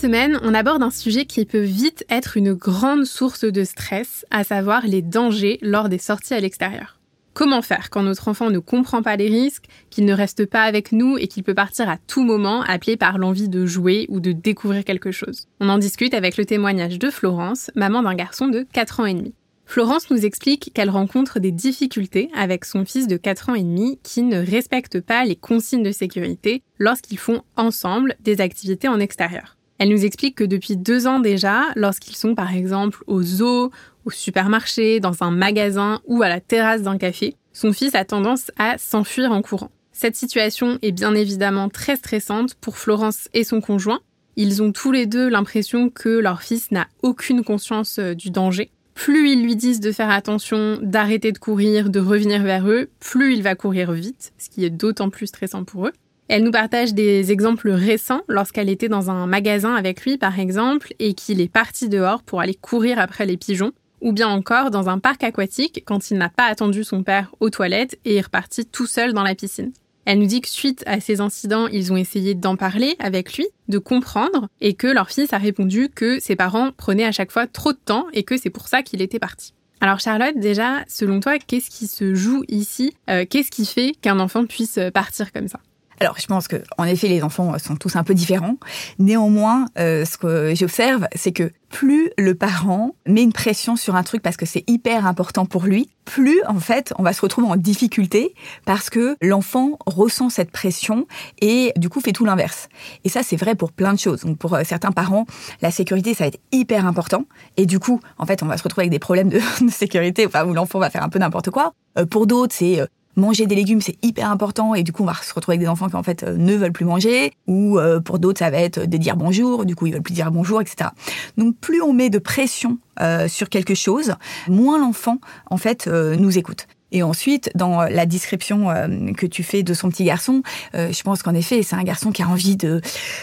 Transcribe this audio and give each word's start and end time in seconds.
Semaine, 0.00 0.40
on 0.42 0.54
aborde 0.54 0.82
un 0.82 0.90
sujet 0.90 1.26
qui 1.26 1.44
peut 1.44 1.60
vite 1.60 2.06
être 2.08 2.38
une 2.38 2.54
grande 2.54 3.04
source 3.04 3.44
de 3.44 3.64
stress, 3.64 4.24
à 4.30 4.44
savoir 4.44 4.86
les 4.86 5.02
dangers 5.02 5.58
lors 5.60 5.90
des 5.90 5.98
sorties 5.98 6.32
à 6.32 6.40
l'extérieur. 6.40 6.98
Comment 7.34 7.60
faire 7.60 7.90
quand 7.90 8.02
notre 8.02 8.28
enfant 8.28 8.48
ne 8.48 8.60
comprend 8.60 9.02
pas 9.02 9.16
les 9.16 9.28
risques, 9.28 9.66
qu'il 9.90 10.06
ne 10.06 10.14
reste 10.14 10.46
pas 10.46 10.62
avec 10.62 10.92
nous 10.92 11.18
et 11.18 11.28
qu'il 11.28 11.42
peut 11.42 11.52
partir 11.52 11.90
à 11.90 11.98
tout 11.98 12.24
moment 12.24 12.62
appelé 12.62 12.96
par 12.96 13.18
l'envie 13.18 13.50
de 13.50 13.66
jouer 13.66 14.06
ou 14.08 14.20
de 14.20 14.32
découvrir 14.32 14.84
quelque 14.84 15.10
chose? 15.10 15.48
On 15.60 15.68
en 15.68 15.76
discute 15.76 16.14
avec 16.14 16.38
le 16.38 16.46
témoignage 16.46 16.98
de 16.98 17.10
Florence, 17.10 17.70
maman 17.76 18.02
d'un 18.02 18.14
garçon 18.14 18.48
de 18.48 18.66
4 18.72 19.00
ans 19.00 19.06
et 19.06 19.14
demi. 19.14 19.34
Florence 19.66 20.10
nous 20.10 20.24
explique 20.24 20.72
qu'elle 20.74 20.90
rencontre 20.90 21.40
des 21.40 21.52
difficultés 21.52 22.30
avec 22.34 22.64
son 22.64 22.86
fils 22.86 23.06
de 23.06 23.18
4 23.18 23.50
ans 23.50 23.54
et 23.54 23.62
demi 23.62 23.98
qui 24.02 24.22
ne 24.22 24.38
respecte 24.38 24.98
pas 25.02 25.26
les 25.26 25.36
consignes 25.36 25.82
de 25.82 25.92
sécurité 25.92 26.62
lorsqu'ils 26.78 27.18
font 27.18 27.42
ensemble 27.56 28.14
des 28.20 28.40
activités 28.40 28.88
en 28.88 28.98
extérieur. 28.98 29.58
Elle 29.80 29.88
nous 29.88 30.04
explique 30.04 30.34
que 30.34 30.44
depuis 30.44 30.76
deux 30.76 31.06
ans 31.06 31.20
déjà, 31.20 31.62
lorsqu'ils 31.74 32.14
sont 32.14 32.34
par 32.34 32.54
exemple 32.54 33.02
au 33.06 33.22
zoo, 33.22 33.70
au 34.04 34.10
supermarché, 34.10 35.00
dans 35.00 35.22
un 35.22 35.30
magasin 35.30 36.02
ou 36.04 36.22
à 36.22 36.28
la 36.28 36.38
terrasse 36.38 36.82
d'un 36.82 36.98
café, 36.98 37.34
son 37.54 37.72
fils 37.72 37.94
a 37.94 38.04
tendance 38.04 38.50
à 38.58 38.76
s'enfuir 38.76 39.32
en 39.32 39.40
courant. 39.40 39.70
Cette 39.90 40.16
situation 40.16 40.78
est 40.82 40.92
bien 40.92 41.14
évidemment 41.14 41.70
très 41.70 41.96
stressante 41.96 42.56
pour 42.56 42.76
Florence 42.76 43.30
et 43.32 43.42
son 43.42 43.62
conjoint. 43.62 44.00
Ils 44.36 44.62
ont 44.62 44.70
tous 44.70 44.92
les 44.92 45.06
deux 45.06 45.30
l'impression 45.30 45.88
que 45.88 46.10
leur 46.10 46.42
fils 46.42 46.70
n'a 46.70 46.86
aucune 47.02 47.42
conscience 47.42 47.98
euh, 47.98 48.12
du 48.12 48.28
danger. 48.28 48.70
Plus 48.92 49.30
ils 49.30 49.42
lui 49.42 49.56
disent 49.56 49.80
de 49.80 49.92
faire 49.92 50.10
attention, 50.10 50.78
d'arrêter 50.82 51.32
de 51.32 51.38
courir, 51.38 51.88
de 51.88 52.00
revenir 52.00 52.42
vers 52.42 52.68
eux, 52.68 52.90
plus 53.00 53.32
il 53.32 53.42
va 53.42 53.54
courir 53.54 53.92
vite, 53.92 54.34
ce 54.36 54.50
qui 54.50 54.62
est 54.62 54.70
d'autant 54.70 55.08
plus 55.08 55.28
stressant 55.28 55.64
pour 55.64 55.86
eux. 55.86 55.92
Elle 56.32 56.44
nous 56.44 56.52
partage 56.52 56.94
des 56.94 57.32
exemples 57.32 57.70
récents 57.70 58.20
lorsqu'elle 58.28 58.68
était 58.68 58.88
dans 58.88 59.10
un 59.10 59.26
magasin 59.26 59.74
avec 59.74 60.04
lui, 60.04 60.16
par 60.16 60.38
exemple, 60.38 60.94
et 61.00 61.14
qu'il 61.14 61.40
est 61.40 61.52
parti 61.52 61.88
dehors 61.88 62.22
pour 62.22 62.40
aller 62.40 62.54
courir 62.54 63.00
après 63.00 63.26
les 63.26 63.36
pigeons, 63.36 63.72
ou 64.00 64.12
bien 64.12 64.28
encore 64.28 64.70
dans 64.70 64.88
un 64.88 65.00
parc 65.00 65.24
aquatique 65.24 65.82
quand 65.84 66.12
il 66.12 66.18
n'a 66.18 66.28
pas 66.28 66.44
attendu 66.44 66.84
son 66.84 67.02
père 67.02 67.34
aux 67.40 67.50
toilettes 67.50 67.98
et 68.04 68.14
est 68.14 68.20
reparti 68.20 68.64
tout 68.64 68.86
seul 68.86 69.12
dans 69.12 69.24
la 69.24 69.34
piscine. 69.34 69.72
Elle 70.04 70.20
nous 70.20 70.26
dit 70.26 70.40
que 70.40 70.48
suite 70.48 70.84
à 70.86 71.00
ces 71.00 71.20
incidents, 71.20 71.66
ils 71.66 71.92
ont 71.92 71.96
essayé 71.96 72.34
d'en 72.34 72.54
parler 72.54 72.94
avec 73.00 73.36
lui, 73.36 73.48
de 73.66 73.78
comprendre, 73.78 74.46
et 74.60 74.74
que 74.74 74.86
leur 74.86 75.10
fils 75.10 75.32
a 75.32 75.38
répondu 75.38 75.88
que 75.88 76.20
ses 76.20 76.36
parents 76.36 76.70
prenaient 76.70 77.06
à 77.06 77.12
chaque 77.12 77.32
fois 77.32 77.48
trop 77.48 77.72
de 77.72 77.80
temps 77.84 78.06
et 78.12 78.22
que 78.22 78.36
c'est 78.36 78.50
pour 78.50 78.68
ça 78.68 78.84
qu'il 78.84 79.02
était 79.02 79.18
parti. 79.18 79.52
Alors 79.80 79.98
Charlotte, 79.98 80.38
déjà, 80.38 80.84
selon 80.86 81.18
toi, 81.18 81.40
qu'est-ce 81.40 81.70
qui 81.70 81.88
se 81.88 82.14
joue 82.14 82.44
ici? 82.46 82.94
Euh, 83.08 83.24
Qu'est-ce 83.28 83.50
qui 83.50 83.66
fait 83.66 83.94
qu'un 84.00 84.20
enfant 84.20 84.46
puisse 84.46 84.78
partir 84.94 85.32
comme 85.32 85.48
ça? 85.48 85.58
Alors, 86.00 86.18
je 86.18 86.26
pense 86.26 86.48
que, 86.48 86.56
en 86.78 86.84
effet, 86.84 87.08
les 87.08 87.22
enfants 87.22 87.58
sont 87.58 87.76
tous 87.76 87.94
un 87.96 88.04
peu 88.04 88.14
différents. 88.14 88.56
Néanmoins, 88.98 89.66
euh, 89.78 90.06
ce 90.06 90.16
que 90.16 90.54
j'observe, 90.54 91.06
c'est 91.14 91.32
que 91.32 91.52
plus 91.68 92.10
le 92.16 92.34
parent 92.34 92.94
met 93.06 93.22
une 93.22 93.34
pression 93.34 93.76
sur 93.76 93.96
un 93.96 94.02
truc 94.02 94.22
parce 94.22 94.38
que 94.38 94.46
c'est 94.46 94.64
hyper 94.66 95.06
important 95.06 95.44
pour 95.44 95.64
lui, 95.64 95.90
plus 96.04 96.42
en 96.48 96.58
fait 96.58 96.92
on 96.98 97.04
va 97.04 97.12
se 97.12 97.20
retrouver 97.20 97.46
en 97.46 97.54
difficulté 97.54 98.34
parce 98.64 98.90
que 98.90 99.16
l'enfant 99.22 99.78
ressent 99.86 100.30
cette 100.30 100.50
pression 100.50 101.06
et 101.40 101.72
du 101.76 101.88
coup 101.88 102.00
fait 102.00 102.10
tout 102.10 102.24
l'inverse. 102.24 102.68
Et 103.04 103.08
ça 103.08 103.22
c'est 103.22 103.36
vrai 103.36 103.54
pour 103.54 103.70
plein 103.70 103.94
de 103.94 103.98
choses. 104.00 104.22
Donc 104.22 104.36
pour 104.36 104.54
euh, 104.54 104.62
certains 104.64 104.90
parents, 104.90 105.26
la 105.62 105.70
sécurité 105.70 106.12
ça 106.12 106.24
va 106.24 106.28
être 106.28 106.40
hyper 106.50 106.86
important 106.86 107.24
et 107.56 107.66
du 107.66 107.78
coup 107.78 108.00
en 108.18 108.26
fait 108.26 108.42
on 108.42 108.46
va 108.46 108.56
se 108.56 108.64
retrouver 108.64 108.82
avec 108.82 108.90
des 108.90 108.98
problèmes 108.98 109.28
de, 109.28 109.40
sécurité, 109.68 110.26
enfin 110.26 110.44
où 110.44 110.52
l'enfant 110.52 110.80
va 110.80 110.90
faire 110.90 111.04
un 111.04 111.08
peu 111.08 111.20
n'importe 111.20 111.50
quoi. 111.50 111.72
Euh, 111.98 112.04
pour 112.04 112.26
d'autres 112.26 112.54
c'est 112.54 112.80
manger 113.16 113.46
des 113.46 113.54
légumes, 113.54 113.80
c'est 113.80 113.96
hyper 114.02 114.30
important 114.30 114.74
et 114.74 114.82
du 114.82 114.92
coup, 114.92 115.02
on 115.02 115.06
va 115.06 115.14
se 115.14 115.34
retrouver 115.34 115.56
avec 115.56 115.66
des 115.66 115.68
enfants 115.68 115.88
qui 115.88 115.96
en 115.96 116.02
fait 116.02 116.22
euh, 116.22 116.36
ne 116.36 116.54
veulent 116.54 116.72
plus 116.72 116.84
manger 116.84 117.32
ou 117.46 117.78
euh, 117.78 118.00
pour 118.00 118.18
d'autres, 118.18 118.38
ça 118.38 118.50
va 118.50 118.58
être 118.58 118.86
de 118.86 118.96
dire 118.96 119.16
bonjour, 119.16 119.64
du 119.64 119.74
coup, 119.74 119.86
ils 119.86 119.92
veulent 119.92 120.02
plus 120.02 120.14
dire 120.14 120.30
bonjour, 120.30 120.60
etc. 120.60 120.90
Donc, 121.36 121.56
plus 121.56 121.82
on 121.82 121.92
met 121.92 122.10
de 122.10 122.18
pression 122.18 122.78
euh, 123.00 123.28
sur 123.28 123.48
quelque 123.48 123.74
chose, 123.74 124.14
moins 124.48 124.78
l'enfant 124.78 125.18
en 125.50 125.56
fait 125.56 125.86
nous 125.86 126.38
écoute. 126.38 126.66
Et 126.92 127.02
ensuite, 127.02 127.50
dans 127.54 127.82
la 127.82 128.06
description 128.06 128.70
euh, 128.70 129.12
que 129.16 129.26
tu 129.26 129.42
fais 129.42 129.62
de 129.62 129.74
son 129.74 129.90
petit 129.90 130.04
garçon, 130.04 130.42
euh, 130.74 130.92
je 130.92 131.02
pense 131.02 131.22
qu'en 131.22 131.34
effet, 131.34 131.62
c'est 131.62 131.76
un 131.76 131.82
garçon 131.82 132.10
qui 132.10 132.22
a 132.22 132.28
envie 132.28 132.56
de, 132.56 132.80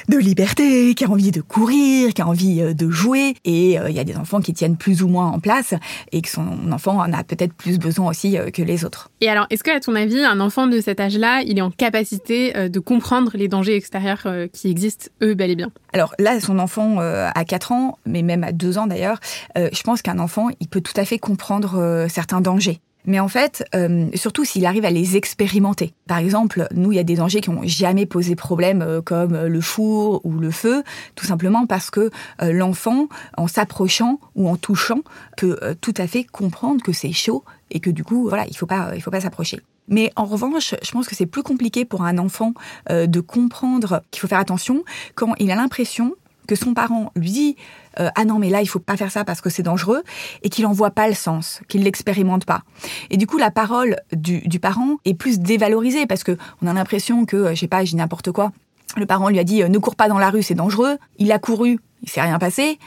de 0.07 0.17
liberté, 0.17 0.95
qui 0.95 1.03
a 1.03 1.09
envie 1.09 1.31
de 1.31 1.41
courir, 1.41 2.13
qui 2.13 2.21
a 2.21 2.27
envie 2.27 2.61
euh, 2.61 2.73
de 2.73 2.89
jouer. 2.89 3.35
Et 3.43 3.73
il 3.73 3.95
y 3.95 3.99
a 3.99 4.03
des 4.03 4.15
enfants 4.15 4.41
qui 4.41 4.53
tiennent 4.53 4.77
plus 4.77 5.03
ou 5.03 5.07
moins 5.07 5.27
en 5.27 5.39
place 5.39 5.73
et 6.11 6.21
que 6.21 6.29
son 6.29 6.71
enfant 6.71 6.97
en 6.97 7.11
a 7.13 7.23
peut-être 7.23 7.53
plus 7.53 7.79
besoin 7.79 8.09
aussi 8.09 8.37
que 8.53 8.61
les 8.61 8.85
autres. 8.85 9.09
Et 9.21 9.29
alors, 9.29 9.45
est-ce 9.49 9.63
que, 9.63 9.75
à 9.75 9.79
ton 9.79 9.95
avis, 9.95 10.19
un 10.19 10.39
enfant 10.39 10.67
de 10.67 10.79
cet 10.79 10.99
âge-là, 10.99 11.41
il 11.45 11.57
est 11.57 11.61
en 11.61 11.71
capacité 11.71 12.69
de 12.69 12.79
comprendre 12.79 13.31
les 13.35 13.47
dangers 13.47 13.75
extérieurs 13.75 14.25
qui 14.53 14.69
existent, 14.69 15.07
eux, 15.21 15.33
bel 15.33 15.51
et 15.51 15.55
bien? 15.55 15.71
Alors 15.93 16.13
là, 16.19 16.39
son 16.39 16.59
enfant 16.59 16.99
à 16.99 17.45
4 17.45 17.71
ans, 17.71 17.97
mais 18.05 18.21
même 18.21 18.43
à 18.43 18.51
2 18.51 18.77
ans 18.77 18.87
d'ailleurs, 18.87 19.19
je 19.55 19.81
pense 19.83 20.01
qu'un 20.01 20.19
enfant, 20.19 20.49
il 20.59 20.67
peut 20.67 20.81
tout 20.81 20.99
à 20.99 21.05
fait 21.05 21.19
comprendre 21.19 22.07
certains 22.09 22.41
dangers 22.41 22.79
mais 23.07 23.19
en 23.21 23.29
fait, 23.29 23.65
euh, 23.73 24.07
surtout 24.13 24.45
s'il 24.45 24.65
arrive 24.65 24.85
à 24.85 24.91
les 24.91 25.15
expérimenter. 25.15 25.93
Par 26.07 26.17
exemple, 26.19 26.67
nous, 26.75 26.91
il 26.91 26.95
y 26.95 26.99
a 26.99 27.03
des 27.03 27.15
dangers 27.15 27.41
qui 27.41 27.49
n'ont 27.49 27.61
jamais 27.63 28.05
posé 28.05 28.35
problème, 28.35 28.81
euh, 28.81 29.01
comme 29.01 29.35
le 29.35 29.61
four 29.61 30.21
ou 30.25 30.33
le 30.33 30.51
feu, 30.51 30.83
tout 31.15 31.25
simplement 31.25 31.65
parce 31.65 31.89
que 31.89 32.11
euh, 32.41 32.51
l'enfant, 32.51 33.07
en 33.37 33.47
s'approchant 33.47 34.19
ou 34.35 34.49
en 34.49 34.57
touchant, 34.57 34.99
peut 35.37 35.57
tout 35.79 35.93
à 35.97 36.05
fait 36.05 36.25
comprendre 36.25 36.83
que 36.83 36.91
c'est 36.91 37.13
chaud 37.13 37.43
et 37.71 37.79
que 37.79 37.89
du 37.89 38.03
coup, 38.03 38.27
voilà, 38.27 38.45
il 38.47 38.57
faut 38.57 38.65
pas, 38.65 38.91
il 38.93 39.01
faut 39.01 39.11
pas 39.11 39.21
s'approcher. 39.21 39.61
Mais 39.87 40.11
en 40.17 40.25
revanche, 40.25 40.75
je 40.81 40.91
pense 40.91 41.07
que 41.07 41.15
c'est 41.15 41.25
plus 41.25 41.43
compliqué 41.43 41.85
pour 41.85 42.03
un 42.03 42.17
enfant 42.17 42.53
de 42.89 43.19
comprendre 43.21 44.01
qu'il 44.11 44.19
faut 44.19 44.27
faire 44.27 44.39
attention 44.39 44.83
quand 45.15 45.33
il 45.39 45.49
a 45.49 45.55
l'impression 45.55 46.13
que 46.47 46.55
son 46.55 46.73
parent 46.73 47.11
lui 47.15 47.31
dit 47.31 47.55
euh, 47.99 48.09
ah 48.15 48.25
non 48.25 48.39
mais 48.39 48.49
là 48.49 48.61
il 48.61 48.67
faut 48.67 48.79
pas 48.79 48.97
faire 48.97 49.11
ça 49.11 49.23
parce 49.23 49.41
que 49.41 49.49
c'est 49.49 49.63
dangereux 49.63 50.03
et 50.43 50.49
qu'il 50.49 50.65
en 50.65 50.71
voit 50.71 50.91
pas 50.91 51.07
le 51.07 51.13
sens, 51.13 51.61
qu'il 51.67 51.83
l'expérimente 51.83 52.45
pas. 52.45 52.61
Et 53.09 53.17
du 53.17 53.27
coup 53.27 53.37
la 53.37 53.51
parole 53.51 53.97
du, 54.11 54.59
parent 54.59 54.97
est 55.05 55.13
plus 55.13 55.39
dévalorisée 55.39 56.07
parce 56.07 56.23
que 56.23 56.37
on 56.61 56.67
a 56.67 56.73
l'impression 56.73 57.25
que 57.25 57.37
euh, 57.37 57.55
je 57.55 57.59
sais 57.59 57.67
pas, 57.67 57.83
j'ai 57.85 57.97
n'importe 57.97 58.31
quoi. 58.31 58.51
Le 58.95 59.05
parent 59.05 59.29
lui 59.29 59.39
a 59.39 59.43
dit 59.43 59.61
euh, 59.61 59.67
ne 59.67 59.77
cours 59.77 59.95
pas 59.95 60.07
dans 60.07 60.19
la 60.19 60.29
rue, 60.29 60.43
c'est 60.43 60.55
dangereux. 60.55 60.97
Il 61.19 61.31
a 61.31 61.39
couru, 61.39 61.79
il 62.03 62.09
s'est 62.09 62.21
rien 62.21 62.39
passé. 62.39 62.79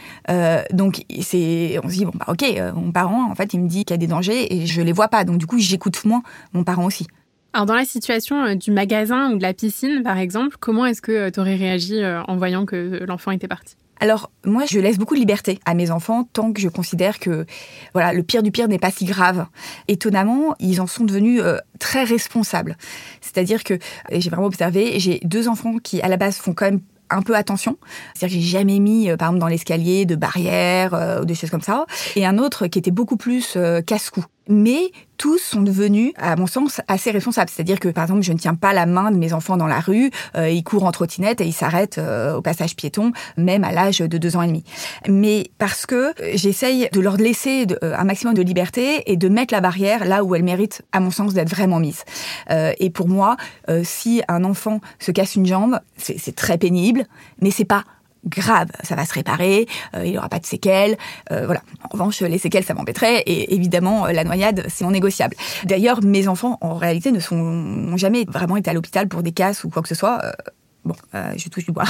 donc 0.72 1.04
c'est, 1.20 1.78
on 1.84 1.88
se 1.88 1.94
dit 1.94 2.04
bon 2.04 2.12
bah 2.15 2.26
ok, 2.28 2.44
mon 2.75 2.93
parent 2.93 3.31
en 3.31 3.34
fait 3.34 3.53
il 3.54 3.60
me 3.60 3.69
dit 3.69 3.84
qu'il 3.84 3.94
y 3.94 3.99
a 3.99 3.99
des 3.99 4.06
dangers 4.06 4.54
et 4.54 4.66
je 4.66 4.81
les 4.82 4.93
vois 4.93 5.09
pas. 5.09 5.25
Donc 5.25 5.38
du 5.38 5.47
coup 5.47 5.59
j'écoute 5.59 6.04
moins 6.04 6.22
mon 6.53 6.65
parent 6.65 6.84
aussi. 6.84 7.06
Alors 7.53 7.66
dans 7.66 7.75
la 7.75 7.84
situation 7.84 8.55
du 8.55 8.71
magasin 8.71 9.33
ou 9.33 9.37
de 9.37 9.43
la 9.43 9.55
piscine 9.55 10.03
par 10.03 10.19
exemple, 10.19 10.56
comment 10.61 10.87
est-ce 10.87 11.03
que 11.03 11.31
tu 11.31 11.41
aurais 11.41 11.56
réagi 11.56 12.00
en 12.05 12.37
voyant 12.37 12.65
que 12.65 13.05
l'enfant 13.06 13.33
était 13.33 13.49
parti? 13.49 13.77
Alors 14.00 14.31
moi, 14.47 14.65
je 14.66 14.81
laisse 14.81 14.99
beaucoup 14.99 15.15
de 15.15 15.21
liberté 15.21 15.61
à 15.66 15.75
mes 15.75 15.91
enfants 15.91 16.25
tant 16.25 16.53
que 16.53 16.61
je 16.61 16.69
considère 16.69 17.19
que 17.19 17.44
voilà, 17.93 18.15
le 18.15 18.22
pire 18.22 18.43
du 18.43 18.50
pire 18.50 18.66
n'est 18.66 18.78
pas 18.78 18.91
si 18.91 19.05
grave. 19.05 19.47
Étonnamment, 19.88 20.55
ils 20.59 20.81
en 20.81 20.87
sont 20.87 21.05
devenus 21.05 21.43
euh, 21.43 21.59
très 21.78 22.05
responsables. 22.05 22.76
C'est-à-dire 23.20 23.62
que 23.62 23.79
j'ai 24.11 24.31
vraiment 24.31 24.46
observé, 24.46 24.99
j'ai 24.99 25.20
deux 25.25 25.49
enfants 25.49 25.76
qui 25.76 26.00
à 26.00 26.08
la 26.08 26.17
base 26.17 26.37
font 26.37 26.55
quand 26.55 26.64
même 26.64 26.81
un 27.11 27.20
peu 27.20 27.37
attention. 27.37 27.76
C'est-à-dire 28.14 28.38
que 28.38 28.43
j'ai 28.43 28.49
jamais 28.49 28.79
mis, 28.79 29.11
euh, 29.11 29.19
par 29.19 29.29
exemple, 29.29 29.41
dans 29.41 29.49
l'escalier 29.49 30.06
de 30.06 30.14
barrières 30.14 30.94
euh, 30.94 31.20
ou 31.20 31.25
des 31.26 31.35
choses 31.35 31.50
comme 31.50 31.61
ça. 31.61 31.85
Et 32.17 32.25
un 32.25 32.38
autre 32.38 32.69
qui 32.69 32.79
était 32.79 32.91
beaucoup 32.91 33.19
plus 33.19 33.58
casse-cou 33.87 34.25
mais 34.48 34.90
tous 35.16 35.38
sont 35.38 35.60
devenus, 35.60 36.12
à 36.16 36.34
mon 36.37 36.46
sens, 36.46 36.81
assez 36.88 37.10
responsables. 37.10 37.50
C'est-à-dire 37.50 37.78
que, 37.78 37.88
par 37.88 38.04
exemple, 38.04 38.22
je 38.22 38.32
ne 38.32 38.38
tiens 38.38 38.54
pas 38.54 38.72
la 38.72 38.87
main 38.87 39.10
de 39.10 39.19
mes 39.19 39.34
enfants 39.34 39.58
dans 39.58 39.66
la 39.66 39.81
rue, 39.81 40.10
euh, 40.37 40.48
ils 40.48 40.64
courent 40.64 40.84
en 40.84 40.92
trottinette 40.92 41.42
et 41.42 41.44
ils 41.44 41.52
s'arrêtent 41.52 41.98
euh, 41.98 42.37
au 42.37 42.42
passage 42.42 42.75
piéton, 42.75 43.12
même 43.37 43.62
à 43.62 43.72
l'âge 43.72 43.98
de 43.98 44.19
deux 44.19 44.37
ans 44.37 44.42
et 44.42 44.46
demi. 44.46 44.64
Mais 45.06 45.50
parce 45.58 45.84
que 45.84 46.14
j'essaye 46.34 46.88
de 46.92 47.00
leur 47.00 47.19
laisser 47.19 47.66
euh, 47.82 47.94
un 47.96 48.04
maximum 48.04 48.34
de 48.34 48.42
liberté 48.42 49.10
et 49.10 49.16
de 49.16 49.28
mettre 49.28 49.52
la 49.52 49.60
barrière 49.60 50.06
là 50.06 50.25
où 50.25 50.34
elle 50.34 50.43
mérite, 50.43 50.82
à 50.93 51.00
mon 51.00 51.10
sens, 51.10 51.34
d'être 51.34 51.50
vraiment 51.50 51.78
mise. 51.78 52.04
et 52.50 52.90
pour 52.90 53.08
moi, 53.08 53.36
si 53.82 54.22
un 54.28 54.44
enfant 54.44 54.81
se 54.98 55.10
casse 55.10 55.36
une 55.36 55.46
jambe, 55.46 55.78
c'est 55.96 56.34
très 56.34 56.58
pénible, 56.58 57.06
mais 57.40 57.50
c'est 57.50 57.64
pas 57.64 57.84
grave, 58.25 58.69
ça 58.82 58.94
va 58.94 59.05
se 59.05 59.14
réparer, 59.14 59.67
euh, 59.94 60.05
il 60.05 60.12
n'y 60.12 60.19
aura 60.19 60.28
pas 60.28 60.38
de 60.38 60.46
séquelles, 60.46 60.96
euh, 61.31 61.46
voilà. 61.46 61.62
En 61.84 61.88
revanche, 61.88 62.20
les 62.20 62.38
séquelles, 62.38 62.64
ça 62.64 62.75
m'embêterait, 62.75 63.20
et 63.20 63.55
évidemment, 63.55 64.06
la 64.06 64.25
noyade, 64.25 64.67
c'est 64.69 64.84
non 64.84 64.90
négociable. 64.90 65.37
D'ailleurs, 65.64 66.02
mes 66.02 66.28
enfants, 66.28 66.58
en 66.61 66.75
réalité, 66.75 67.12
ne 67.12 67.20
sont 67.20 67.96
jamais 67.96 68.25
vraiment 68.28 68.56
été 68.56 68.70
à 68.70 68.75
l'hôpital 68.75 69.08
pour 69.08 69.22
des 69.22 69.32
casses 69.32 69.64
ou 69.64 69.70
quoi 69.70 69.82
que 69.82 69.88
ce 69.88 69.94
soit. 69.94 70.20
Bon, 70.84 70.94
je 71.12 71.49
touche 71.49 71.67
du 71.67 71.72
bois. 71.72 71.84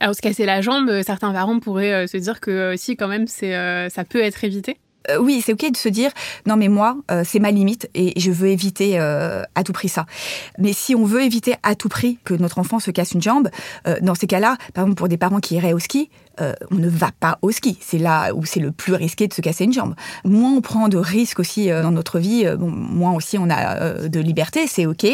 Alors, 0.00 0.14
se 0.14 0.20
casser 0.20 0.44
la 0.44 0.60
jambe, 0.60 1.02
certains 1.02 1.32
parents 1.32 1.60
pourraient 1.60 2.06
se 2.06 2.16
dire 2.16 2.40
que 2.40 2.74
si, 2.76 2.96
quand 2.96 3.08
même, 3.08 3.26
c'est, 3.26 3.90
ça 3.90 4.04
peut 4.04 4.20
être 4.20 4.44
évité. 4.44 4.78
Euh, 5.10 5.18
oui, 5.18 5.42
c'est 5.44 5.52
ok 5.52 5.70
de 5.70 5.76
se 5.76 5.88
dire 5.88 6.10
non 6.46 6.56
mais 6.56 6.68
moi 6.68 6.96
euh, 7.10 7.22
c'est 7.26 7.38
ma 7.38 7.50
limite 7.50 7.88
et 7.94 8.18
je 8.18 8.30
veux 8.30 8.48
éviter 8.48 8.98
euh, 8.98 9.42
à 9.54 9.62
tout 9.62 9.72
prix 9.72 9.88
ça. 9.88 10.06
Mais 10.58 10.72
si 10.72 10.94
on 10.94 11.04
veut 11.04 11.22
éviter 11.22 11.54
à 11.62 11.74
tout 11.74 11.88
prix 11.88 12.18
que 12.24 12.34
notre 12.34 12.58
enfant 12.58 12.78
se 12.78 12.90
casse 12.90 13.12
une 13.12 13.22
jambe, 13.22 13.48
dans 14.02 14.14
ces 14.14 14.26
cas-là, 14.26 14.56
par 14.72 14.84
exemple 14.84 14.98
pour 14.98 15.08
des 15.08 15.16
parents 15.16 15.40
qui 15.40 15.56
iraient 15.56 15.72
au 15.72 15.78
ski, 15.78 16.10
on 16.38 16.74
ne 16.74 16.88
va 16.88 17.10
pas 17.18 17.38
au 17.42 17.50
ski. 17.50 17.78
C'est 17.80 17.98
là 17.98 18.32
où 18.34 18.44
c'est 18.44 18.60
le 18.60 18.72
plus 18.72 18.94
risqué 18.94 19.28
de 19.28 19.34
se 19.34 19.40
casser 19.40 19.64
une 19.64 19.72
jambe. 19.72 19.94
Moins 20.24 20.52
on 20.52 20.60
prend 20.60 20.88
de 20.88 20.96
risques 20.96 21.38
aussi 21.38 21.68
dans 21.68 21.90
notre 21.90 22.18
vie, 22.18 22.46
bon, 22.56 22.70
moins 22.70 23.14
aussi 23.14 23.38
on 23.38 23.48
a 23.50 24.08
de 24.08 24.20
liberté, 24.20 24.66
c'est 24.66 24.86
ok. 24.86 25.06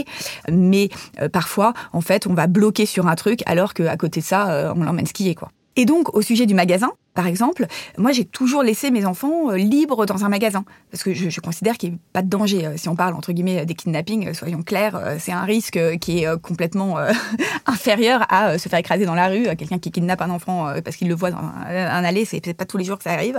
Mais 0.50 0.88
parfois, 1.32 1.72
en 1.92 2.00
fait, 2.00 2.26
on 2.26 2.34
va 2.34 2.46
bloquer 2.46 2.86
sur 2.86 3.06
un 3.06 3.14
truc 3.16 3.42
alors 3.46 3.74
qu'à 3.74 3.96
côté 3.96 4.20
de 4.20 4.26
ça, 4.26 4.72
on 4.76 4.82
l'emmène 4.82 5.06
skier 5.06 5.34
quoi. 5.34 5.50
Et 5.76 5.84
donc, 5.84 6.14
au 6.14 6.22
sujet 6.22 6.46
du 6.46 6.54
magasin, 6.54 6.90
par 7.20 7.26
exemple, 7.26 7.66
moi 7.98 8.12
j'ai 8.12 8.24
toujours 8.24 8.62
laissé 8.62 8.90
mes 8.90 9.04
enfants 9.04 9.50
euh, 9.50 9.56
libres 9.56 10.06
dans 10.06 10.24
un 10.24 10.30
magasin 10.30 10.64
parce 10.90 11.02
que 11.02 11.12
je, 11.12 11.40
considère 11.40 11.76
qu'il 11.76 11.90
n'y 11.90 11.96
a 11.96 11.98
pas 12.14 12.22
de 12.22 12.30
danger. 12.30 12.64
Euh, 12.64 12.78
si 12.78 12.88
on 12.88 12.96
parle 12.96 13.12
entre 13.14 13.32
guillemets 13.32 13.66
des 13.66 13.74
kidnappings, 13.74 14.28
euh, 14.28 14.32
soyons 14.32 14.62
clairs, 14.62 14.98
c'est 15.18 15.32
un 15.32 15.42
risque 15.42 15.78
qui 16.00 16.20
est 16.20 16.40
complètement 16.40 16.96
inférieur 17.66 18.24
à 18.30 18.56
se 18.56 18.70
faire 18.70 18.78
écraser 18.78 19.04
dans 19.04 19.14
la 19.14 19.28
rue. 19.28 19.42
Quelqu'un 19.58 19.78
qui 19.78 19.90
kidnappe 19.90 20.22
un 20.22 20.30
enfant 20.30 20.72
parce 20.82 20.96
qu'il 20.96 21.08
le 21.08 21.14
voit 21.14 21.30
dans 21.30 21.36
un, 21.36 22.04
allée, 22.04 22.24
c'est 22.24 22.54
pas 22.54 22.64
tous 22.64 22.78
les 22.78 22.84
jours 22.84 22.96
que 22.96 23.04
ça 23.04 23.12
arrive. 23.12 23.38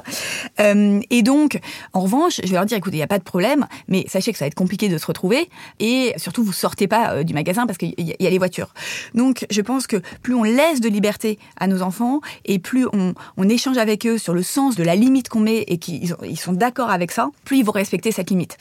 et 0.59 1.23
donc, 1.23 1.59
en 1.93 2.01
revanche, 2.01 2.39
je 2.43 2.49
vais 2.49 2.55
leur 2.55 2.65
dire 2.65 2.77
écoutez, 2.77 2.97
il 2.97 2.99
n'y 2.99 3.03
a 3.03 3.07
pas 3.07 3.17
de 3.17 3.23
problème, 3.23 3.65
mais 3.87 4.05
sachez 4.07 4.31
que 4.31 4.37
ça 4.37 4.45
va 4.45 4.47
être 4.47 4.55
compliqué 4.55 4.89
de 4.89 4.99
se 4.99 5.07
retrouver 5.07 5.49
et 5.79 6.13
surtout 6.17 6.43
vous 6.43 6.53
sortez 6.53 6.87
pas 6.87 7.23
du 7.23 7.33
magasin 7.33 7.65
parce 7.65 7.79
qu'il 7.79 7.95
y, 7.97 8.27
a 8.27 8.29
les 8.29 8.37
voitures. 8.37 8.73
Donc, 9.15 9.47
je 9.49 9.61
pense 9.61 9.87
que 9.87 9.97
plus 10.21 10.35
on 10.35 10.43
laisse 10.43 10.81
de 10.81 10.89
liberté 10.89 11.39
à 11.59 11.65
nos 11.65 11.81
enfants 11.81 12.21
et 12.45 12.59
plus 12.59 12.85
on 12.93 13.49
échange 13.49 13.70
avec 13.77 14.05
eux 14.05 14.17
sur 14.17 14.33
le 14.33 14.43
sens 14.43 14.75
de 14.75 14.83
la 14.83 14.95
limite 14.95 15.29
qu'on 15.29 15.39
met 15.39 15.63
et 15.67 15.77
qu'ils 15.77 16.15
ils 16.23 16.39
sont 16.39 16.53
d'accord 16.53 16.89
avec 16.89 17.11
ça, 17.11 17.29
plus 17.45 17.59
ils 17.59 17.65
vont 17.65 17.71
respecter 17.71 18.11
cette 18.11 18.29
limite. 18.29 18.57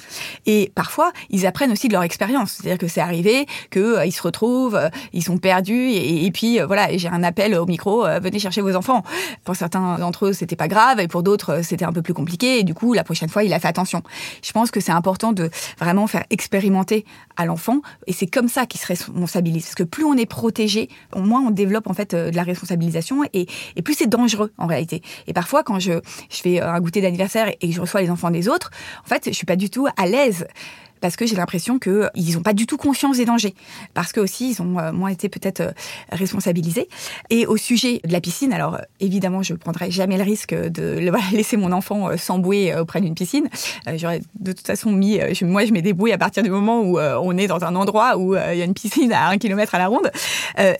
Et 0.46 0.72
parfois, 0.74 1.12
ils 1.30 1.46
apprennent 1.46 1.72
aussi 1.72 1.88
de 1.88 1.92
leur 1.92 2.02
expérience. 2.02 2.52
C'est-à-dire 2.52 2.78
que 2.78 2.88
c'est 2.88 3.00
arrivé 3.00 3.46
qu'ils 3.70 3.82
euh, 3.82 4.10
se 4.10 4.22
retrouvent, 4.22 4.76
euh, 4.76 4.88
ils 5.12 5.22
sont 5.22 5.38
perdus 5.38 5.90
et, 5.90 6.30
puis 6.32 6.60
euh, 6.60 6.66
voilà, 6.66 6.96
j'ai 6.96 7.08
un 7.08 7.22
appel 7.22 7.54
au 7.54 7.66
micro, 7.66 8.04
venez 8.20 8.38
chercher 8.38 8.60
vos 8.60 8.74
enfants. 8.74 9.02
Pour 9.44 9.56
certains 9.56 9.98
d'entre 9.98 10.26
eux, 10.26 10.32
c'était 10.32 10.56
pas 10.56 10.68
grave 10.68 11.00
et 11.00 11.08
pour 11.08 11.22
d'autres, 11.22 11.60
c'était 11.62 11.84
un 11.84 11.92
peu 11.92 12.02
plus 12.02 12.14
compliqué. 12.14 12.58
Et 12.58 12.64
du 12.64 12.74
coup, 12.74 12.92
la 12.92 13.04
prochaine 13.04 13.28
fois, 13.28 13.44
il 13.44 13.52
a 13.52 13.60
fait 13.60 13.68
attention. 13.68 14.02
Je 14.42 14.52
pense 14.52 14.70
que 14.70 14.80
c'est 14.80 14.92
important 14.92 15.32
de 15.32 15.50
vraiment 15.78 16.06
faire 16.06 16.24
expérimenter 16.30 17.04
à 17.36 17.46
l'enfant 17.46 17.80
et 18.06 18.12
c'est 18.12 18.26
comme 18.26 18.48
ça 18.48 18.66
qu'il 18.66 18.80
se 18.80 18.86
responsabilise. 18.86 19.64
Parce 19.64 19.74
que 19.74 19.82
plus 19.82 20.04
on 20.04 20.14
est 20.14 20.26
protégé, 20.26 20.88
moins 21.16 21.40
on 21.40 21.50
développe 21.50 21.88
en 21.88 21.94
fait 21.94 22.14
de 22.14 22.34
la 22.34 22.42
responsabilisation 22.42 23.22
et 23.32 23.46
plus 23.82 23.94
c'est 23.94 24.08
dangereux 24.08 24.52
en 24.58 24.66
réalité. 24.66 24.89
Et 25.26 25.32
parfois, 25.32 25.62
quand 25.62 25.78
je, 25.78 25.92
je 26.30 26.36
fais 26.36 26.60
un 26.60 26.80
goûter 26.80 27.00
d'anniversaire 27.00 27.48
et 27.48 27.68
que 27.68 27.74
je 27.74 27.80
reçois 27.80 28.00
les 28.00 28.10
enfants 28.10 28.30
des 28.30 28.48
autres, 28.48 28.70
en 29.04 29.08
fait, 29.08 29.24
je 29.26 29.34
suis 29.34 29.46
pas 29.46 29.56
du 29.56 29.70
tout 29.70 29.86
à 29.96 30.06
l'aise 30.06 30.46
parce 31.00 31.16
que 31.16 31.26
j'ai 31.26 31.36
l'impression 31.36 31.78
qu'ils 31.78 32.34
n'ont 32.34 32.42
pas 32.42 32.52
du 32.52 32.66
tout 32.66 32.76
conscience 32.76 33.16
des 33.16 33.24
dangers, 33.24 33.54
parce 33.94 34.12
que 34.12 34.20
aussi 34.20 34.50
ils 34.50 34.62
ont 34.62 34.78
euh, 34.78 34.92
moins 34.92 35.10
été 35.10 35.28
peut-être 35.28 35.60
euh, 35.60 35.72
responsabilisés. 36.12 36.88
Et 37.30 37.46
au 37.46 37.56
sujet 37.56 38.00
de 38.04 38.12
la 38.12 38.20
piscine, 38.20 38.52
alors 38.52 38.78
évidemment 39.00 39.42
je 39.42 39.52
ne 39.52 39.58
prendrai 39.58 39.90
jamais 39.90 40.16
le 40.16 40.24
risque 40.24 40.54
de 40.54 40.98
laisser 41.32 41.56
mon 41.56 41.72
enfant 41.72 42.08
euh, 42.08 42.16
s'embouer 42.16 42.74
auprès 42.74 43.00
d'une 43.00 43.14
piscine. 43.14 43.48
J'aurais 43.96 44.20
de 44.38 44.52
toute 44.52 44.66
façon 44.66 44.92
mis, 44.92 45.20
moi 45.42 45.64
je 45.64 45.72
mets 45.72 45.82
des 45.82 45.92
bouées 45.92 46.12
à 46.12 46.18
partir 46.18 46.42
du 46.42 46.50
moment 46.50 46.80
où 46.80 46.98
on 46.98 47.36
est 47.36 47.46
dans 47.46 47.64
un 47.64 47.74
endroit 47.74 48.16
où 48.16 48.34
il 48.34 48.58
y 48.58 48.62
a 48.62 48.64
une 48.64 48.74
piscine 48.74 49.12
à 49.12 49.28
un 49.28 49.38
kilomètre 49.38 49.74
à 49.74 49.78
la 49.78 49.88
ronde. 49.88 50.10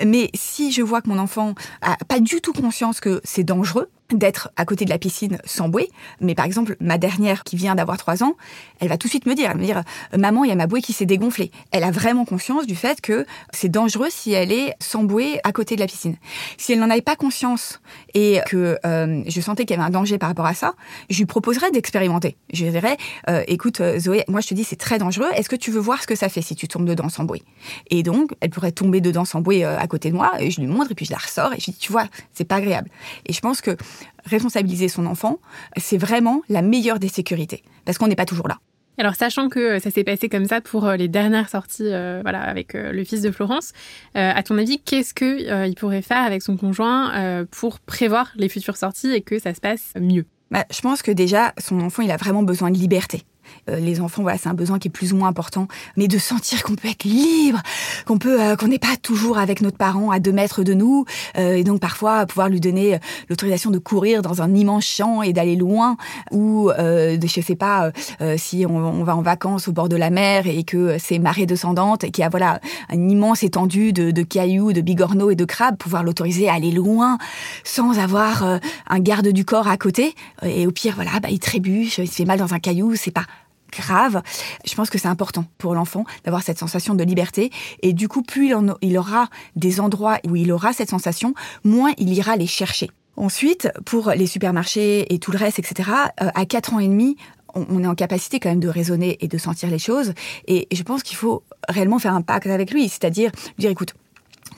Mais 0.05 0.31
si 0.35 0.73
je 0.73 0.83
vois 0.83 1.01
que 1.01 1.09
mon 1.09 1.19
enfant 1.19 1.55
a 1.83 1.97
pas 2.09 2.21
du 2.21 2.41
tout 2.41 2.53
conscience 2.53 3.01
que 3.01 3.21
c'est 3.25 3.45
dangereux, 3.45 3.89
d'être 4.15 4.51
à 4.57 4.65
côté 4.65 4.85
de 4.85 4.91
la 4.91 4.99
piscine 4.99 5.39
sans 5.45 5.69
bouée. 5.69 5.91
Mais 6.21 6.35
par 6.35 6.45
exemple, 6.45 6.77
ma 6.81 6.99
dernière 6.99 7.45
qui 7.45 7.57
vient 7.57 7.75
d'avoir 7.75 7.97
trois 7.97 8.23
ans, 8.23 8.35
elle 8.81 8.89
va 8.89 8.97
tout 8.97 9.07
de 9.07 9.11
suite 9.11 9.27
me 9.27 9.35
dire, 9.35 9.55
me 9.57 9.65
dire, 9.65 9.83
euh, 10.10 10.10
maman, 10.17 10.45
il 10.45 10.49
y 10.49 10.53
a 10.53 10.57
ma 10.57 10.67
bouée 10.67 10.83
qui 10.83 10.93
s'est 10.93 11.07
dégonflée. 11.07 11.51
Elle 11.71 11.85
a 11.85 11.91
vraiment 11.91 12.25
conscience 12.25 12.67
du 12.67 12.75
fait 12.75 13.01
que 13.01 13.27
c'est 13.53 13.69
dangereux 13.69 14.09
si 14.11 14.33
elle 14.33 14.53
est 14.53 14.75
sans 14.81 15.05
bouée 15.05 15.41
à 15.45 15.53
côté 15.53 15.75
de 15.75 15.81
la 15.81 15.87
piscine. 15.87 16.17
Si 16.57 16.73
elle 16.73 16.81
n'en 16.81 16.91
avait 16.91 17.01
pas 17.03 17.17
conscience 17.17 17.81
et 18.15 18.41
que 18.47 18.79
euh, 18.85 19.23
je 19.27 19.41
sentais 19.41 19.65
qu'il 19.65 19.77
y 19.77 19.79
avait 19.79 19.87
un 19.87 19.91
danger 19.91 20.19
par 20.19 20.29
rapport 20.29 20.47
à 20.47 20.55
ça, 20.55 20.75
je 21.09 21.19
lui 21.19 21.27
proposerais 21.27 21.71
d'expérimenter. 21.71 22.37
Je 22.53 22.65
lui 22.65 22.73
dirais, 22.73 22.97
euh, 23.29 23.43
écoute 23.47 23.83
Zoé, 23.99 24.25
moi 24.29 24.41
je 24.41 24.49
te 24.49 24.55
dis 24.55 24.65
c'est 24.65 24.77
très 24.77 24.99
dangereux. 24.99 25.29
Est-ce 25.35 25.49
que 25.49 25.57
tu 25.57 25.71
veux 25.71 25.81
voir 25.81 26.03
ce 26.03 26.07
que 26.07 26.15
ça 26.15 26.29
fait 26.29 26.43
si 26.43 26.55
tu 26.55 26.69
tombes 26.69 26.87
dedans 26.87 27.09
sans 27.09 27.25
bouée? 27.25 27.43
Et 27.91 28.03
donc, 28.03 28.33
elle 28.41 28.51
pourrait 28.51 28.73
tomber 28.73 29.01
dedans 29.01 29.25
sans 29.25 29.41
bouée 29.41 29.65
à 29.65 29.87
côté 29.87 30.11
de 30.11 30.17
moi 30.17 30.33
et 30.39 30.51
je 30.51 30.61
lui 30.61 30.67
montre 30.67 30.93
et 30.93 30.95
puis 30.95 31.07
je 31.07 31.13
la 31.13 31.19
ressors 31.19 31.53
et 31.53 31.61
je 31.61 31.67
lui 31.67 31.73
dis, 31.73 31.79
tu 31.79 31.93
vois, 31.93 32.07
c'est 32.33 32.45
pas 32.45 32.57
agréable. 32.57 32.91
Et 33.27 33.33
je 33.33 33.41
pense 33.41 33.61
que 33.61 33.77
responsabiliser 34.25 34.89
son 34.89 35.07
enfant, 35.07 35.39
c'est 35.77 35.99
vraiment 35.99 36.43
la 36.49 36.63
meilleure 36.63 36.99
des 36.99 37.09
sécurités, 37.09 37.63
parce 37.85 37.99
qu'on 37.99 38.09
n'est 38.09 38.17
pas 38.17 38.27
toujours 38.27 38.49
là. 38.49 38.59
Alors, 39.01 39.15
sachant 39.15 39.49
que 39.49 39.79
ça 39.79 39.91
s'est 39.91 40.05
passé 40.05 40.29
comme 40.29 40.45
ça 40.45 40.61
pour 40.61 40.85
euh, 40.85 40.97
les 40.97 41.09
dernières 41.09 41.49
sorties 41.49 41.87
euh, 41.87 42.21
voilà, 42.21 42.43
avec 42.43 42.75
euh, 42.75 42.93
le 42.93 43.03
fils 43.03 43.23
de 43.23 43.31
Florence, 43.31 43.73
à 44.15 44.43
ton 44.43 44.59
avis, 44.59 44.79
qu'est-ce 44.79 45.15
qu'il 45.15 45.75
pourrait 45.77 46.03
faire 46.03 46.23
avec 46.23 46.43
son 46.43 46.59
conjoint 46.59 47.47
pour 47.51 47.81
prévoir 47.81 48.31
les 48.37 48.51
futures 48.51 48.77
sorties 48.77 49.11
et 49.11 49.23
que 49.23 49.39
ça 49.39 49.55
se 49.55 49.61
passe 49.61 49.95
mieux? 49.99 50.27
Bah, 50.51 50.67
Je 50.71 50.81
pense 50.83 51.01
que 51.01 51.11
déjà, 51.11 51.55
son 51.57 51.81
enfant, 51.81 52.03
il 52.03 52.11
a 52.11 52.19
vraiment 52.19 52.43
besoin 52.43 52.71
de 52.71 52.77
liberté. 52.77 53.23
Euh, 53.69 53.79
les 53.79 54.01
enfants, 54.01 54.23
voilà, 54.23 54.39
c'est 54.39 54.49
un 54.49 54.55
besoin 54.55 54.79
qui 54.79 54.89
est 54.89 54.91
plus 54.91 55.13
ou 55.13 55.17
moins 55.17 55.29
important, 55.29 55.69
mais 55.97 56.09
de 56.09 56.19
sentir 56.19 56.63
qu'on 56.63 56.75
peut 56.75 56.89
être 56.89 57.05
libre, 57.05 57.61
qu'on 58.07 58.19
peut, 58.19 58.41
euh, 58.41 58.57
qu'on 58.57 58.69
n'est 58.69 58.79
pas 58.79 58.97
toujours 59.01 59.39
avec 59.39 59.61
notre 59.61 59.77
parent 59.77 60.11
à 60.11 60.19
deux 60.19 60.33
mètres 60.33 60.63
de 60.63 60.75
nous, 60.75 61.05
euh, 61.39 61.55
et 61.55 61.65
donc 61.65 61.81
parfois 61.81 62.27
pouvoir 62.27 62.49
lui 62.49 62.61
donner 62.61 62.99
l'autorisation 63.29 63.71
de 63.71 63.79
courir 63.79 64.23
dans 64.23 64.43
un 64.43 64.55
immense 64.55 64.85
champ 64.85 65.23
et 65.23 65.33
d'aller 65.33 65.57
loin, 65.57 65.97
ou 66.31 66.71
de, 66.71 67.19
je 67.23 67.41
sais 67.41 67.57
pas, 67.57 67.91
si 68.37 68.67
on, 68.69 69.05
va 69.05 69.17
en 69.17 69.23
vacances 69.23 69.69
au 69.69 69.73
bord 69.73 69.89
de 69.89 69.97
la 69.97 70.11
mer 70.11 70.47
et 70.47 70.65
que 70.65 70.97
c'est 70.99 71.19
marée 71.19 71.47
descendante 71.47 72.05
et 72.05 72.11
qu'il 72.11 72.23
y 72.23 72.25
a 72.25 72.29
voilà 72.29 72.61
une 72.93 73.11
immense 73.11 73.43
étendue 73.43 73.93
de, 73.93 74.23
cailloux, 74.23 74.73
de 74.73 74.81
bigorneaux 74.81 75.31
et 75.31 75.37
de 75.37 75.45
crabes, 75.45 75.77
pouvoir 75.77 76.03
l'autoriser 76.03 76.49
à 76.49 76.55
aller 76.55 76.71
loin 76.71 77.19
sans 77.65 77.99
avoir 77.99 78.61
un 78.89 79.01
garde 79.01 79.29
du 79.29 79.45
corps 79.45 79.69
à 79.69 79.77
côté, 79.77 80.15
et 80.43 80.67
au 80.67 80.71
pire 80.71 80.95
voilà, 80.95 81.21
bah, 81.21 81.29
il 81.31 81.39
trébuche, 81.39 81.99
il 81.99 82.09
se 82.09 82.15
fait 82.15 82.25
mal 82.25 82.39
dans 82.39 82.55
un 82.55 82.59
caillou, 82.59 82.95
c'est 82.97 83.11
pas 83.11 83.27
grave. 83.71 84.23
Je 84.65 84.75
pense 84.75 84.91
que 84.91 84.99
c'est 84.99 85.09
important 85.09 85.45
pour 85.59 85.75
l'enfant 85.75 86.05
d'avoir 86.25 86.43
cette 86.43 86.59
sensation 86.59 86.95
de 86.95 87.05
liberté. 87.05 87.51
Et 87.83 87.93
du 87.93 88.09
coup, 88.09 88.23
plus 88.23 88.55
il, 88.83 88.99
aura 88.99 89.29
des 89.57 89.81
endroits 89.81 90.19
où 90.29 90.37
il 90.37 90.53
aura 90.53 90.73
cette 90.73 90.91
sensation, 90.91 91.35
moins 91.65 91.93
il 91.99 92.13
ira 92.13 92.37
les 92.37 92.47
chercher. 92.47 92.91
Ensuite, 93.17 93.69
pour 93.85 94.11
les 94.11 94.27
supermarchés 94.27 95.13
et 95.13 95.19
tout 95.19 95.31
le 95.31 95.39
reste, 95.39 95.59
etc., 95.59 95.91
euh, 96.23 96.31
à 96.35 96.47
4 96.47 96.75
ans 96.75 96.79
et 96.79 96.89
demi, 96.89 97.17
on 97.55 97.83
est 97.83 97.87
en 97.87 97.95
capacité 97.95 98.39
quand 98.41 98.49
même 98.49 98.61
de 98.61 98.69
raisonner 98.69 99.19
et 99.21 99.29
de 99.29 99.39
sentir 99.39 99.69
les 99.71 99.79
choses. 99.79 100.15
Et 100.47 100.69
je 100.73 100.83
pense 100.83 101.03
qu'il 101.03 101.17
faut 101.17 101.43
réellement 101.69 101.99
faire 101.99 102.15
un 102.15 102.23
pacte 102.23 102.47
avec 102.47 102.71
lui, 102.71 102.89
c'est-à-dire 102.89 103.31
dire, 103.59 103.71
écoute, 103.71 103.95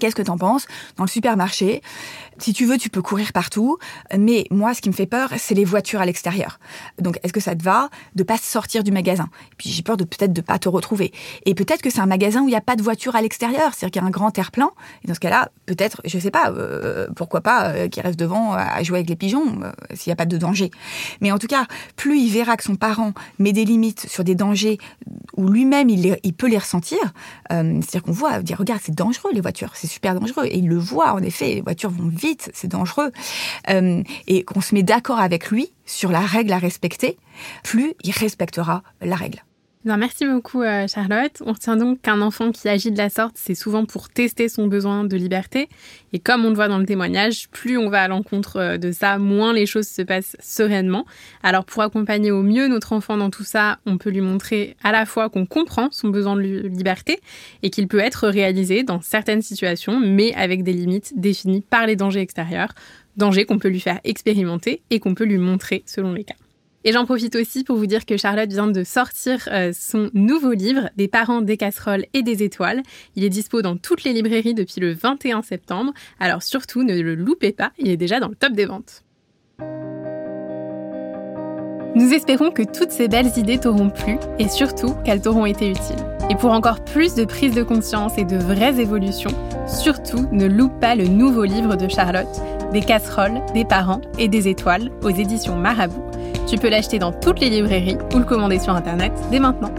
Qu'est-ce 0.02 0.16
que 0.16 0.23
t'en 0.23 0.37
penses 0.37 0.66
Dans 0.97 1.04
le 1.04 1.09
supermarché, 1.09 1.80
si 2.37 2.52
tu 2.52 2.66
veux, 2.66 2.76
tu 2.76 2.90
peux 2.90 3.02
courir 3.02 3.32
partout, 3.32 3.78
mais 4.18 4.47
moi, 4.50 4.75
ce 4.75 4.80
qui 4.80 4.88
me 4.88 4.94
fait 4.94 5.06
peur, 5.06 5.30
c'est 5.38 5.54
les 5.54 5.64
voitures 5.64 6.00
à 6.00 6.06
l'extérieur. 6.06 6.59
Donc, 7.00 7.21
est-ce 7.23 7.32
que 7.32 7.38
ça 7.38 7.54
te 7.54 7.62
va 7.62 7.88
de 8.16 8.25
pas 8.25 8.37
sortir 8.37 8.82
du 8.82 8.90
magasin? 8.90 9.28
Puis, 9.59 9.71
j'ai 9.71 9.85
peur 9.85 9.97
de 9.97 10.02
peut-être 10.02 10.32
de 10.32 10.40
pas 10.40 10.59
te 10.59 10.68
retrouver. 10.68 11.12
Et 11.47 11.54
peut-être 11.54 11.82
que 11.82 11.88
c'est 11.88 12.00
un 12.00 12.06
magasin 12.06 12.40
où 12.42 12.49
il 12.49 12.50
n'y 12.50 12.56
a 12.56 12.61
pas 12.61 12.75
de 12.75 12.82
voiture 12.82 13.14
à 13.14 13.23
l'extérieur, 13.23 13.75
c'est-à-dire 13.75 13.92
qu'il 13.92 14.02
y 14.02 14.04
a 14.04 14.09
un 14.09 14.11
grand 14.11 14.37
air-plein. 14.37 14.73
Et 15.04 15.06
dans 15.06 15.14
ce 15.14 15.21
cas-là, 15.21 15.50
peut-être, 15.66 16.00
je 16.04 16.18
sais 16.18 16.32
pas, 16.32 16.50
euh, 16.50 17.06
pourquoi 17.14 17.40
pas 17.40 17.68
euh, 17.68 17.88
qu'il 17.88 18.02
reste 18.02 18.18
devant 18.18 18.54
à 18.54 18.82
jouer 18.82 18.99
avec 18.99 19.09
les 19.09 19.14
pigeons, 19.14 19.61
euh, 19.62 19.71
s'il 19.94 20.11
n'y 20.11 20.14
a 20.14 20.16
pas 20.16 20.26
de 20.26 20.37
danger. 20.37 20.73
Mais 21.21 21.30
en 21.30 21.38
tout 21.38 21.47
cas, 21.47 21.66
plus 21.94 22.18
il 22.18 22.30
verra 22.32 22.56
que 22.56 22.64
son 22.64 22.75
parent 22.75 23.12
met 23.38 23.52
des 23.52 23.64
limites 23.64 24.09
sur 24.09 24.25
des 24.25 24.35
dangers 24.35 24.78
où 25.37 25.47
lui-même 25.47 25.88
il, 25.88 26.18
il, 26.25 26.35
peut 26.35 26.49
les 26.49 26.59
ressentir, 26.59 26.99
c'est-à-dire 27.49 28.02
qu'on 28.02 28.12
voit, 28.12 28.42
dire 28.42 28.59
regarde, 28.59 28.80
c'est 28.82 28.94
dangereux 28.94 29.30
les 29.32 29.40
voitures, 29.40 29.71
c'est 29.75 29.92
super 29.93 30.19
dangereux. 30.19 30.47
Et 30.47 30.59
il 30.59 30.69
le 30.69 30.79
voit, 30.79 31.13
en 31.13 31.23
effet, 31.23 31.55
les 31.55 31.61
voitures 31.61 31.91
vont 31.91 32.09
vite, 32.09 32.51
c'est 32.55 32.69
dangereux. 32.69 33.13
Euh, 33.71 34.03
et 34.27 34.45
qu'on 34.45 34.61
se 34.61 34.75
met 34.75 34.83
d'accord 34.83 35.21
avec 35.21 35.51
lui 35.51 35.73
sur 35.87 36.11
la 36.11 36.21
règle 36.21 36.53
à 36.53 36.59
respecter, 36.59 37.17
plus 37.63 37.95
il 38.03 38.13
respectera 38.13 38.83
la 39.01 39.17
règle 39.17 39.43
merci 39.85 40.27
beaucoup 40.27 40.62
euh, 40.62 40.87
Charlotte. 40.87 41.43
On 41.45 41.53
retient 41.53 41.77
donc 41.77 42.01
qu'un 42.03 42.21
enfant 42.21 42.53
qui 42.53 42.69
agit 42.69 42.91
de 42.91 42.99
la 42.99 43.11
sorte, 43.11 43.35
c'est 43.37 43.55
souvent 43.55 43.85
pour 43.85 44.09
tester 44.09 44.49
son 44.49 44.67
besoin 44.67 45.05
de 45.05 45.17
liberté. 45.17 45.69
Et 46.12 46.19
comme 46.19 46.45
on 46.45 46.51
le 46.51 46.55
voit 46.55 46.69
dans 46.69 46.79
le 46.79 46.87
témoignage, 46.87 47.49
plus 47.51 47.79
on 47.79 47.89
va 47.89 48.03
à 48.03 48.09
l'encontre 48.09 48.57
euh, 48.59 48.79
de 48.79 48.93
ça, 48.93 49.19
moins 49.19 49.53
les 49.53 49.67
choses 49.67 49.89
se 49.89 50.03
passent 50.03 50.37
sereinement. 50.41 51.05
Alors 51.43 51.65
pour 51.65 51.83
accompagner 51.83 52.31
au 52.31 52.43
mieux 52.43 52.69
notre 52.69 52.93
enfant 52.93 53.17
dans 53.17 53.31
tout 53.31 53.45
ça, 53.45 53.79
on 53.87 53.99
peut 53.99 54.11
lui 54.11 54.21
montrer 54.21 54.77
à 54.83 54.93
la 54.93 55.07
fois 55.07 55.29
qu'on 55.29 55.47
comprend 55.47 55.89
son 55.91 56.09
besoin 56.09 56.37
de 56.37 56.43
liberté 56.43 57.21
et 57.62 57.71
qu'il 57.71 57.89
peut 57.89 58.01
être 58.01 58.29
réalisé 58.29 58.83
dans 58.83 59.01
certaines 59.01 59.43
situations, 59.43 59.99
mais 59.99 60.33
avec 60.35 60.62
des 60.62 60.73
limites 60.73 61.12
définies 61.17 61.62
par 61.62 61.87
les 61.87 61.97
dangers 61.97 62.21
extérieurs 62.21 62.75
Danger 63.17 63.45
qu'on 63.45 63.59
peut 63.59 63.69
lui 63.69 63.81
faire 63.81 64.01
expérimenter 64.05 64.83
et 64.91 64.99
qu'on 64.99 65.15
peut 65.15 65.25
lui 65.25 65.39
montrer 65.39 65.83
selon 65.87 66.12
les 66.12 66.25
cas. 66.25 66.35
Et 66.85 66.93
j'en 66.93 67.05
profite 67.05 67.37
aussi 67.37 67.62
pour 67.62 67.77
vous 67.77 67.87
dire 67.87 68.07
que 68.07 68.17
Charlotte 68.17 68.51
vient 68.51 68.67
de 68.67 68.83
sortir 68.83 69.49
euh, 69.53 69.73
son 69.73 70.11
nouveau 70.15 70.53
livre, 70.53 70.91
Des 70.97 71.09
parents, 71.09 71.41
des 71.41 71.57
casseroles 71.57 72.07
et 72.12 72.23
des 72.23 72.43
étoiles. 72.43 72.83
Il 73.15 73.25
est 73.25 73.29
dispo 73.29 73.62
dans 73.62 73.77
toutes 73.77 74.03
les 74.05 74.12
librairies 74.12 74.55
depuis 74.55 74.81
le 74.81 74.93
21 74.93 75.43
septembre, 75.43 75.93
alors 76.19 76.43
surtout 76.43 76.83
ne 76.83 77.01
le 77.01 77.15
loupez 77.15 77.53
pas, 77.53 77.73
il 77.79 77.89
est 77.89 77.97
déjà 77.97 78.19
dans 78.19 78.29
le 78.29 78.35
top 78.35 78.53
des 78.53 78.67
ventes. 78.67 79.05
Nous 81.95 82.15
espérons 82.15 82.51
que 82.51 82.62
toutes 82.62 82.91
ces 82.91 83.07
belles 83.07 83.37
idées 83.37 83.59
t'auront 83.59 83.91
plu 83.91 84.17
et 84.39 84.49
surtout 84.49 84.95
qu'elles 85.05 85.21
t'auront 85.21 85.45
été 85.45 85.71
utiles. 85.71 86.05
Et 86.31 86.35
pour 86.35 86.53
encore 86.53 86.83
plus 86.83 87.15
de 87.15 87.25
prise 87.25 87.55
de 87.55 87.62
conscience 87.62 88.17
et 88.17 88.25
de 88.25 88.39
vraies 88.39 88.81
évolutions, 88.81 89.31
surtout 89.69 90.27
ne 90.33 90.47
loupe 90.47 90.81
pas 90.81 90.95
le 90.95 91.07
nouveau 91.07 91.45
livre 91.45 91.77
de 91.77 91.89
Charlotte, 91.89 92.41
Des 92.73 92.81
casseroles, 92.81 93.43
des 93.53 93.67
parents 93.67 94.01
et 94.19 94.29
des 94.29 94.49
étoiles 94.49 94.91
aux 95.03 95.11
éditions 95.11 95.57
Marabout 95.57 96.03
tu 96.47 96.57
peux 96.57 96.69
l'acheter 96.69 96.99
dans 96.99 97.13
toutes 97.13 97.41
les 97.41 97.51
librairies 97.51 97.99
ou 98.15 98.19
le 98.19 98.25
commander 98.25 98.59
sur 98.59 98.75
Internet 98.75 99.13
dès 99.31 99.39
maintenant. 99.39 99.71